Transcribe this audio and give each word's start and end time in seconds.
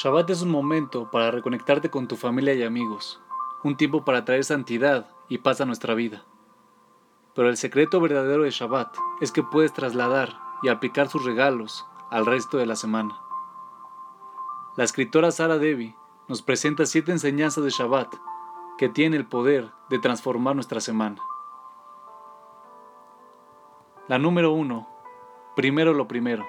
Shabbat 0.00 0.30
es 0.30 0.42
un 0.42 0.50
momento 0.52 1.10
para 1.10 1.32
reconectarte 1.32 1.90
con 1.90 2.06
tu 2.06 2.14
familia 2.14 2.54
y 2.54 2.62
amigos, 2.62 3.20
un 3.64 3.76
tiempo 3.76 4.04
para 4.04 4.24
traer 4.24 4.44
santidad 4.44 5.10
y 5.28 5.38
paz 5.38 5.60
a 5.60 5.64
nuestra 5.64 5.94
vida. 5.94 6.22
Pero 7.34 7.48
el 7.48 7.56
secreto 7.56 8.00
verdadero 8.00 8.44
de 8.44 8.50
Shabbat 8.52 8.96
es 9.20 9.32
que 9.32 9.42
puedes 9.42 9.72
trasladar 9.72 10.38
y 10.62 10.68
aplicar 10.68 11.08
sus 11.08 11.24
regalos 11.24 11.84
al 12.10 12.26
resto 12.26 12.58
de 12.58 12.66
la 12.66 12.76
semana. 12.76 13.20
La 14.76 14.84
escritora 14.84 15.32
Sara 15.32 15.58
Devi 15.58 15.96
nos 16.28 16.42
presenta 16.42 16.86
siete 16.86 17.10
enseñanzas 17.10 17.64
de 17.64 17.70
Shabbat 17.70 18.14
que 18.78 18.88
tienen 18.88 19.18
el 19.18 19.26
poder 19.26 19.72
de 19.90 19.98
transformar 19.98 20.54
nuestra 20.54 20.80
semana. 20.80 21.20
La 24.06 24.20
número 24.20 24.52
uno, 24.52 24.88
primero 25.56 25.92
lo 25.92 26.06
primero. 26.06 26.46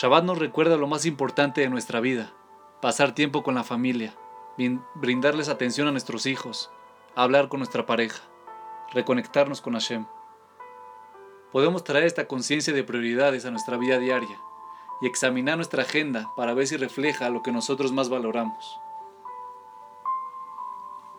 Shabbat 0.00 0.22
nos 0.22 0.38
recuerda 0.38 0.76
lo 0.76 0.86
más 0.86 1.06
importante 1.06 1.60
de 1.60 1.68
nuestra 1.68 1.98
vida, 1.98 2.32
pasar 2.80 3.16
tiempo 3.16 3.42
con 3.42 3.56
la 3.56 3.64
familia, 3.64 4.14
brindarles 4.94 5.48
atención 5.48 5.88
a 5.88 5.90
nuestros 5.90 6.26
hijos, 6.26 6.70
hablar 7.16 7.48
con 7.48 7.58
nuestra 7.58 7.84
pareja, 7.84 8.22
reconectarnos 8.92 9.60
con 9.60 9.72
Hashem. 9.72 10.06
Podemos 11.50 11.82
traer 11.82 12.04
esta 12.04 12.28
conciencia 12.28 12.72
de 12.72 12.84
prioridades 12.84 13.44
a 13.44 13.50
nuestra 13.50 13.76
vida 13.76 13.98
diaria 13.98 14.40
y 15.02 15.08
examinar 15.08 15.56
nuestra 15.56 15.82
agenda 15.82 16.30
para 16.36 16.54
ver 16.54 16.68
si 16.68 16.76
refleja 16.76 17.28
lo 17.28 17.42
que 17.42 17.50
nosotros 17.50 17.90
más 17.90 18.08
valoramos. 18.08 18.78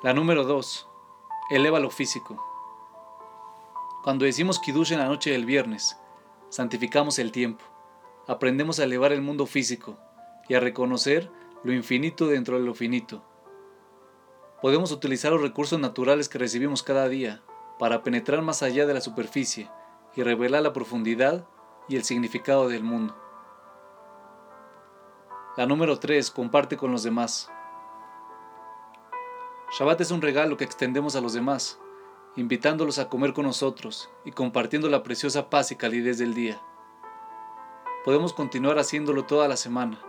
La 0.03 0.13
número 0.13 0.45
2. 0.45 0.88
Eleva 1.49 1.81
lo 1.81 1.89
físico. 1.89 2.41
Cuando 4.05 4.23
decimos 4.23 4.57
Kiddush 4.57 4.93
en 4.93 4.99
la 4.99 5.07
noche 5.07 5.31
del 5.31 5.43
viernes, 5.43 5.97
santificamos 6.47 7.19
el 7.19 7.33
tiempo 7.33 7.68
aprendemos 8.29 8.79
a 8.79 8.83
elevar 8.83 9.11
el 9.11 9.23
mundo 9.23 9.47
físico 9.47 9.97
y 10.47 10.53
a 10.53 10.59
reconocer 10.59 11.31
lo 11.63 11.73
infinito 11.73 12.27
dentro 12.27 12.59
de 12.59 12.66
lo 12.66 12.75
finito. 12.75 13.23
Podemos 14.61 14.91
utilizar 14.91 15.31
los 15.31 15.41
recursos 15.41 15.80
naturales 15.80 16.30
que 16.30 16.38
recibimos 16.38 16.83
cada 16.83 17.09
día 17.09 17.41
para 17.80 18.03
penetrar 18.03 18.44
más 18.44 18.61
allá 18.61 18.85
de 18.85 18.94
la 18.94 19.02
superficie 19.02 19.67
y 20.16 20.22
revelar 20.22 20.61
la 20.61 20.73
profundidad 20.73 21.47
y 21.88 21.95
el 21.95 22.03
significado 22.03 22.69
del 22.69 22.83
mundo. 22.83 23.17
La 25.57 25.66
número 25.66 25.97
3. 25.97 26.30
Comparte 26.30 26.77
con 26.77 26.91
los 26.91 27.02
demás. 27.02 27.50
Shabbat 29.75 30.02
es 30.02 30.11
un 30.11 30.22
regalo 30.22 30.55
que 30.55 30.66
extendemos 30.66 31.16
a 31.16 31.22
los 31.22 31.33
demás, 31.33 31.80
invitándolos 32.35 33.00
a 33.00 33.09
comer 33.09 33.33
con 33.33 33.45
nosotros 33.45 34.07
y 34.23 34.31
compartiendo 34.31 34.88
la 34.88 35.02
preciosa 35.02 35.50
paz 35.50 35.72
y 35.72 35.75
calidez 35.75 36.19
del 36.19 36.35
día. 36.35 36.61
Podemos 38.05 38.31
continuar 38.31 38.80
haciéndolo 38.80 39.25
toda 39.25 39.50
la 39.50 39.58
semana, 39.58 40.00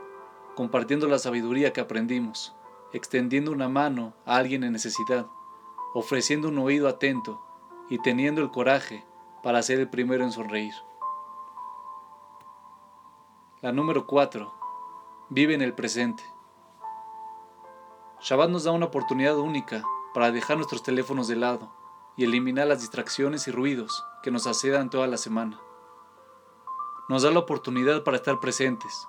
compartiendo 0.55 1.09
la 1.09 1.19
sabiduría 1.19 1.73
que 1.73 1.81
aprendimos, 1.81 2.55
extendiendo 2.93 3.51
una 3.51 3.69
mano 3.69 4.15
a 4.25 4.37
alguien 4.37 4.63
en 4.63 4.73
necesidad, 4.73 5.27
ofreciendo 5.93 6.49
un 6.49 6.59
oído 6.59 6.87
atento 6.87 7.43
y 7.89 7.99
teniendo 7.99 8.43
el 8.43 8.53
coraje 8.53 9.05
para 9.43 9.61
ser 9.63 9.81
el 9.81 9.91
primero 9.91 10.23
en 10.23 10.31
sonreír. 10.31 10.73
La 13.61 13.73
número 13.73 14.07
4. 14.07 14.55
Vive 15.29 15.55
en 15.55 15.63
el 15.63 15.75
presente. 15.75 16.23
Shabbat 18.21 18.51
nos 18.51 18.63
da 18.63 18.71
una 18.71 18.87
oportunidad 18.87 19.37
única 19.37 19.83
para 20.15 20.31
dejar 20.31 20.59
nuestros 20.59 20.85
teléfonos 20.85 21.27
de 21.27 21.35
lado 21.35 21.73
y 22.17 22.23
eliminar 22.23 22.69
las 22.69 22.83
distracciones 22.83 23.49
y 23.49 23.51
ruidos 23.51 24.05
que 24.23 24.31
nos 24.31 24.47
acedan 24.47 24.91
toda 24.91 25.09
la 25.09 25.17
semana 25.17 25.61
nos 27.11 27.23
da 27.23 27.33
la 27.33 27.41
oportunidad 27.41 28.05
para 28.05 28.19
estar 28.19 28.39
presentes, 28.39 29.09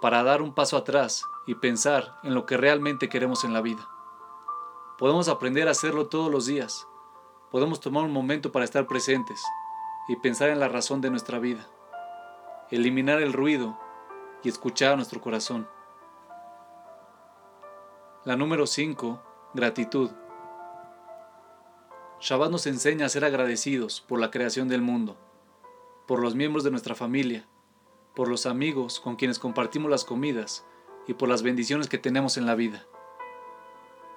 para 0.00 0.24
dar 0.24 0.42
un 0.42 0.52
paso 0.52 0.76
atrás 0.76 1.24
y 1.46 1.54
pensar 1.54 2.18
en 2.24 2.34
lo 2.34 2.46
que 2.46 2.56
realmente 2.56 3.08
queremos 3.08 3.44
en 3.44 3.52
la 3.52 3.60
vida. 3.60 3.88
Podemos 4.98 5.28
aprender 5.28 5.68
a 5.68 5.70
hacerlo 5.70 6.08
todos 6.08 6.32
los 6.32 6.46
días. 6.46 6.88
Podemos 7.52 7.78
tomar 7.78 8.02
un 8.02 8.12
momento 8.12 8.50
para 8.50 8.64
estar 8.64 8.88
presentes 8.88 9.40
y 10.08 10.16
pensar 10.16 10.48
en 10.48 10.58
la 10.58 10.66
razón 10.66 11.00
de 11.00 11.10
nuestra 11.10 11.38
vida, 11.38 11.68
eliminar 12.72 13.22
el 13.22 13.32
ruido 13.32 13.78
y 14.42 14.48
escuchar 14.48 14.94
a 14.94 14.96
nuestro 14.96 15.20
corazón. 15.20 15.68
La 18.24 18.34
número 18.34 18.66
5. 18.66 19.22
Gratitud. 19.54 20.10
Shabbat 22.18 22.50
nos 22.50 22.66
enseña 22.66 23.06
a 23.06 23.08
ser 23.08 23.24
agradecidos 23.24 24.00
por 24.00 24.18
la 24.18 24.32
creación 24.32 24.66
del 24.66 24.82
mundo 24.82 25.16
por 26.08 26.20
los 26.22 26.34
miembros 26.34 26.64
de 26.64 26.70
nuestra 26.70 26.94
familia, 26.94 27.44
por 28.16 28.28
los 28.28 28.46
amigos 28.46 28.98
con 28.98 29.16
quienes 29.16 29.38
compartimos 29.38 29.90
las 29.90 30.06
comidas 30.06 30.64
y 31.06 31.12
por 31.12 31.28
las 31.28 31.42
bendiciones 31.42 31.86
que 31.86 31.98
tenemos 31.98 32.38
en 32.38 32.46
la 32.46 32.54
vida. 32.54 32.86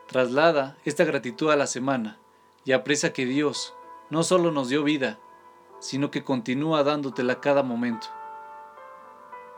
Traslada 0.07 0.78
esta 0.85 1.03
gratitud 1.03 1.51
a 1.51 1.57
la 1.57 1.68
semana 1.68 2.18
y 2.63 2.72
aprecia 2.72 3.12
que 3.12 3.25
Dios 3.25 3.74
no 4.09 4.24
solo 4.24 4.51
nos 4.51 4.69
dio 4.69 4.85
vida, 4.85 5.19
sino 5.80 6.12
que 6.12 6.24
continúa 6.24 6.84
dándotela 6.84 7.41
cada 7.41 7.62
momento. 7.62 8.07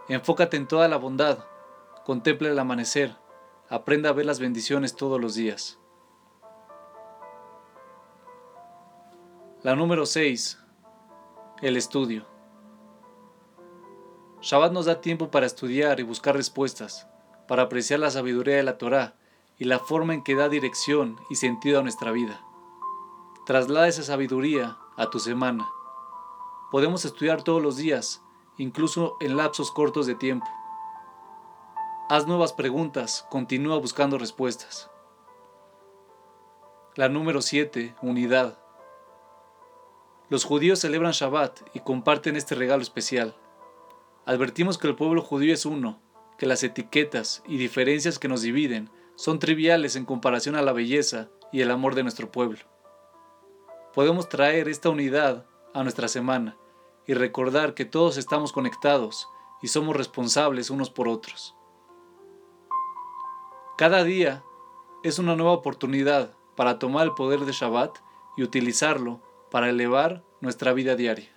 Enfócate 0.10 0.58
en 0.58 0.68
toda 0.68 0.88
la 0.88 0.98
bondad, 0.98 1.46
contemple 2.04 2.50
el 2.50 2.58
amanecer, 2.58 3.16
aprenda 3.70 4.10
a 4.10 4.14
ver 4.14 4.26
las 4.26 4.40
bendiciones 4.40 4.96
todos 4.96 5.22
los 5.22 5.36
días. 5.36 5.78
La 9.62 9.76
número 9.76 10.08
6 10.08 10.63
el 11.62 11.78
estudio. 11.78 12.26
Shabbat 14.42 14.74
nos 14.74 14.86
da 14.86 15.00
tiempo 15.00 15.32
para 15.32 15.46
estudiar 15.46 16.00
y 16.00 16.04
buscar 16.04 16.36
respuestas, 16.36 17.08
para 17.48 17.64
apreciar 17.64 18.00
la 18.00 18.12
sabiduría 18.12 18.58
de 18.58 18.64
la 18.64 18.78
Torá 18.78 19.16
y 19.58 19.66
la 19.66 19.80
forma 19.80 20.14
en 20.14 20.24
que 20.24 20.36
da 20.36 20.50
dirección 20.50 21.18
y 21.30 21.36
sentido 21.36 21.80
a 21.80 21.84
nuestra 21.84 22.12
vida. 22.12 22.42
Traslada 23.46 23.88
esa 23.88 24.04
sabiduría 24.04 24.78
a 24.98 25.10
tu 25.10 25.20
semana. 25.20 25.70
Podemos 26.72 27.06
estudiar 27.06 27.44
todos 27.44 27.62
los 27.62 27.78
días, 27.78 28.22
incluso 28.58 29.16
en 29.22 29.38
lapsos 29.38 29.72
cortos 29.72 30.06
de 30.08 30.16
tiempo. 30.16 30.48
Haz 32.10 32.28
nuevas 32.28 32.52
preguntas, 32.52 33.26
continúa 33.30 33.78
buscando 33.78 34.18
respuestas. 34.18 34.90
La 36.96 37.10
número 37.10 37.42
7, 37.42 37.96
unidad. 38.02 38.63
Los 40.34 40.46
judíos 40.46 40.80
celebran 40.80 41.12
Shabbat 41.12 41.60
y 41.76 41.82
comparten 41.82 42.36
este 42.36 42.56
regalo 42.56 42.82
especial. 42.82 43.36
Advertimos 44.26 44.80
que 44.80 44.88
el 44.88 44.96
pueblo 44.96 45.22
judío 45.22 45.54
es 45.54 45.64
uno, 45.64 46.02
que 46.40 46.48
las 46.48 46.64
etiquetas 46.64 47.44
y 47.48 47.58
diferencias 47.58 48.18
que 48.18 48.28
nos 48.28 48.42
dividen 48.42 48.90
son 49.14 49.38
triviales 49.38 49.96
en 49.96 50.06
comparación 50.06 50.56
a 50.56 50.64
la 50.64 50.74
belleza 50.74 51.30
y 51.52 51.62
el 51.62 51.70
amor 51.70 51.94
de 51.94 52.02
nuestro 52.02 52.32
pueblo. 52.32 52.58
Podemos 53.94 54.28
traer 54.28 54.70
esta 54.70 54.90
unidad 54.90 55.46
a 55.72 55.84
nuestra 55.84 56.08
semana 56.08 56.58
y 57.06 57.14
recordar 57.14 57.76
que 57.76 57.86
todos 57.86 58.18
estamos 58.18 58.52
conectados 58.54 59.28
y 59.62 59.68
somos 59.68 59.96
responsables 59.96 60.72
unos 60.72 60.90
por 60.90 61.08
otros. 61.10 61.56
Cada 63.78 64.04
día 64.04 64.44
es 65.04 65.20
una 65.20 65.36
nueva 65.36 65.52
oportunidad 65.52 66.34
para 66.56 66.80
tomar 66.80 67.06
el 67.06 67.14
poder 67.14 67.42
de 67.42 67.52
Shabbat 67.52 68.00
y 68.36 68.42
utilizarlo 68.42 69.22
para 69.54 69.70
elevar 69.70 70.24
nuestra 70.42 70.74
vida 70.74 70.96
diaria. 70.96 71.30